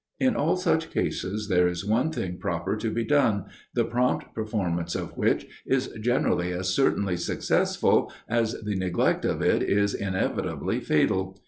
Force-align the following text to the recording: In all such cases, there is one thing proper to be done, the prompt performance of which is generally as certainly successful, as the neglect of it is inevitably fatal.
In 0.19 0.35
all 0.35 0.55
such 0.55 0.89
cases, 0.89 1.47
there 1.47 1.67
is 1.67 1.85
one 1.85 2.11
thing 2.11 2.39
proper 2.39 2.75
to 2.75 2.89
be 2.89 3.05
done, 3.05 3.45
the 3.75 3.85
prompt 3.85 4.33
performance 4.33 4.95
of 4.95 5.15
which 5.15 5.45
is 5.63 5.89
generally 6.01 6.51
as 6.53 6.69
certainly 6.73 7.15
successful, 7.17 8.11
as 8.27 8.59
the 8.63 8.73
neglect 8.75 9.25
of 9.25 9.43
it 9.43 9.61
is 9.61 9.93
inevitably 9.93 10.79
fatal. 10.79 11.37